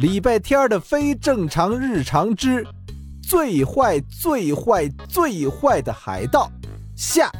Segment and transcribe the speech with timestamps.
[0.00, 2.66] 礼拜天的非正常日常之
[3.22, 6.50] 最坏、最坏、最坏的海盗
[6.96, 7.30] 下。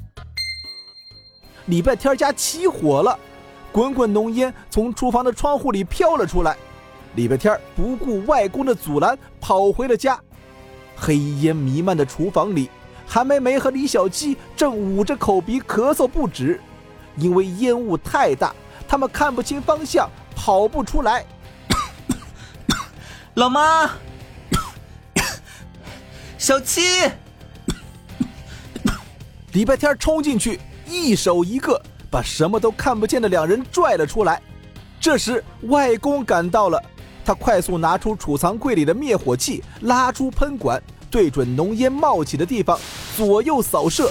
[1.65, 3.19] 礼拜天家起火了，
[3.73, 6.55] 滚滚浓烟从厨房的窗户里飘了出来。
[7.15, 10.21] 礼拜天不顾外公的阻拦，跑回了家。
[10.95, 12.69] 黑烟弥漫的厨房里，
[13.07, 16.61] 韩梅梅和李小鸡正捂着口鼻咳嗽不止，
[17.17, 18.55] 因为烟雾太大，
[18.87, 21.25] 他们看不清方向，跑不出来。
[23.35, 23.91] 老妈，
[26.37, 26.81] 小七，
[29.53, 34.43] 礼拜天冲进去，一手一个把什么都看不见的两人拽了出来。
[35.01, 36.83] 这时外公赶到了。
[37.23, 42.77] 他快速拿出储藏柜里的灭火器，拉出喷管，对准浓烟冒起的地方，
[43.17, 44.11] 左右扫射。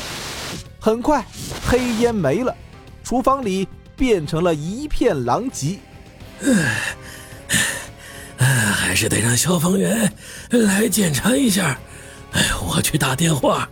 [0.80, 1.26] 很快，
[1.68, 2.56] 黑烟没了，
[3.04, 3.68] 厨房里
[3.98, 5.80] 变成了一片狼藉。
[8.90, 10.12] 还是得让消防员
[10.50, 11.78] 来检查一下。
[12.32, 13.70] 哎，我去打电话。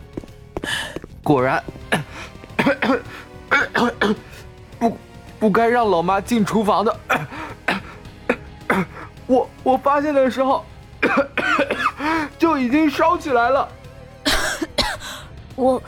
[1.24, 1.60] 果然，
[4.78, 4.96] 不，
[5.40, 7.00] 不该让老妈进厨房的。
[9.26, 10.64] 我我发现的时候，
[12.38, 13.68] 就已经烧起来了。
[15.56, 15.82] 我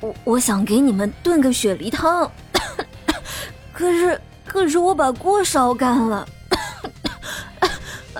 [0.00, 2.32] 我我想给你们炖个雪梨汤，
[3.70, 6.26] 可是可是我把锅烧干了。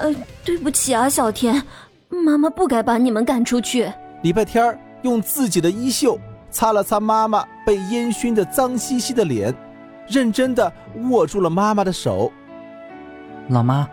[0.02, 0.12] 呃，
[0.44, 1.62] 对不起啊，小天，
[2.08, 3.90] 妈妈不该把你们赶出去。
[4.22, 6.18] 礼拜天用自己的衣袖
[6.50, 9.54] 擦了擦妈妈被烟熏的脏兮兮的脸，
[10.08, 10.72] 认真的
[11.08, 12.30] 握住了妈妈的手。
[13.48, 13.88] 老妈。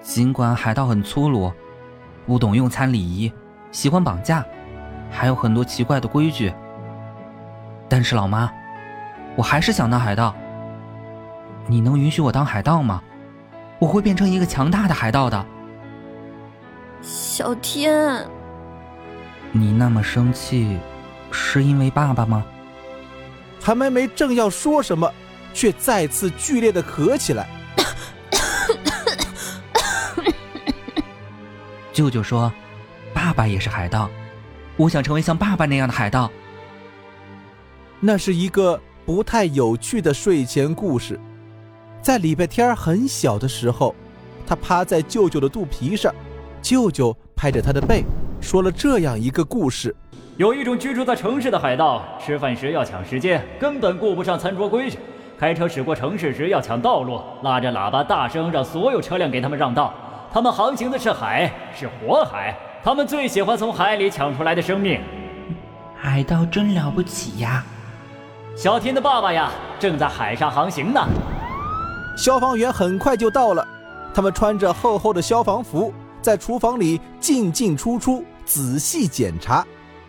[0.00, 1.52] 尽管海盗很粗鲁，
[2.24, 3.30] 不懂用餐礼仪，
[3.70, 4.42] 喜欢绑架，
[5.10, 6.54] 还有很多奇怪的规矩，
[7.88, 8.50] 但是老妈，
[9.36, 10.34] 我还是想当海盗。
[11.66, 13.02] 你能允许我当海盗吗？
[13.78, 15.46] 我会变成一个强大的海盗的。
[17.00, 18.26] 小天，
[19.52, 20.78] 你那么生气，
[21.30, 22.44] 是因为爸爸吗？
[23.60, 25.12] 韩梅梅正要说什么，
[25.52, 27.48] 却再次剧烈的咳起来。
[31.92, 32.52] 舅舅说
[33.14, 34.10] ：“爸爸也是海盗，
[34.76, 36.30] 我想成为像爸爸那样的海盗。”
[38.00, 41.20] 那是一个不太有趣的睡前故事。
[42.00, 43.94] 在礼拜天很小的时候，
[44.46, 46.14] 他趴在舅舅的肚皮上，
[46.62, 48.04] 舅舅拍着他的背，
[48.40, 49.94] 说了这样一个故事：
[50.36, 54.96] 有一种居住在城市的海盗，吃饭时要抢时间，根本顾不上餐桌规矩；
[55.38, 59.92] 开车驶过城市时要抢道路，拉着喇叭大声让所有车辆给他们让道。
[60.32, 62.56] 他们航行的是海，是火海。
[62.82, 65.00] 他们最喜欢从海里抢出来的生命。
[65.96, 67.64] 海盗真了不起呀！
[68.54, 71.00] 小天的爸爸呀，正在海上航行呢。
[72.18, 73.64] 消防员很快就到了，
[74.12, 79.64] 他们穿着厚厚的消防服，在厨房里进进出出，仔细检查。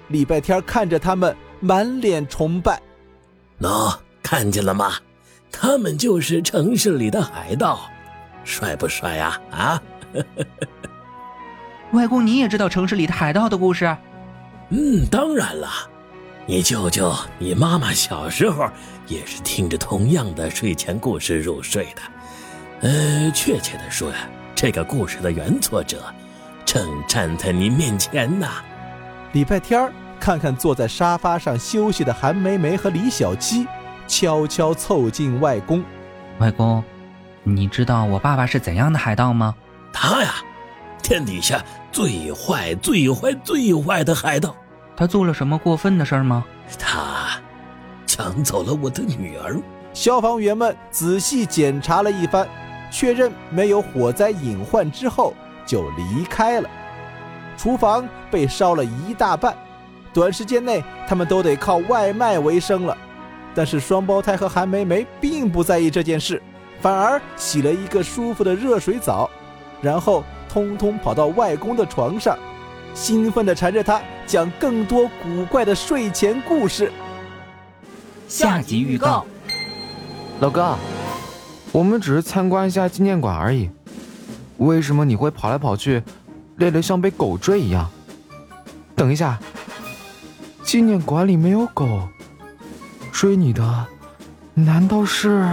[0.08, 2.82] 礼拜天看着他们，满脸崇拜。
[3.62, 4.94] 喏，看见了吗？
[5.52, 7.80] 他们就是城市里的海盗，
[8.44, 9.40] 帅不帅呀？
[9.52, 9.80] 啊！
[11.94, 13.86] 外公，你也知道城市里的海盗的故事？
[14.70, 15.68] 嗯，当然了。
[16.50, 18.68] 你舅舅、你妈妈小时候
[19.06, 22.02] 也是听着同样的睡前故事入睡的。
[22.90, 26.12] 呃，确切的说呀，这个故事的原作者
[26.66, 28.48] 正站在你面前呢。
[29.34, 33.68] 礼拜天看看坐在沙发上休息的韩梅梅和李小七，
[34.08, 35.84] 悄悄凑近外公。
[36.40, 36.84] 外公，
[37.44, 39.54] 你知道我爸爸是怎样的海盗吗？
[39.94, 40.34] 他呀，
[41.04, 44.56] 天底下最坏、最坏、最坏的海盗。
[45.00, 46.44] 他做了什么过分的事儿吗？
[46.78, 47.40] 他
[48.06, 49.56] 抢走了我的女儿。
[49.94, 52.46] 消防员们仔细检查了一番，
[52.92, 55.34] 确认没有火灾隐患之后，
[55.66, 56.70] 就离开了。
[57.56, 59.56] 厨房被烧了一大半，
[60.12, 62.98] 短时间内他们都得靠外卖为生了。
[63.56, 66.44] 但是双胞胎和韩梅梅并不在意这件事，
[66.82, 69.30] 反而洗了一个舒服的热水澡。
[69.82, 72.38] 然后，通通跑到外公的床上，
[73.00, 76.92] 兴奋地缠着他讲更多古怪的睡前故事。
[78.28, 79.26] 下集预告：
[80.42, 80.76] 老哥，
[81.72, 83.70] 我们只是参观一下纪念馆而已，
[84.58, 86.04] 为什么你会跑来跑去，
[86.58, 87.90] 累得像被狗追一样？
[88.98, 89.40] 等一下，
[90.62, 92.10] 纪念馆里没有狗，
[93.14, 93.88] 追你的
[94.54, 95.48] 难道是？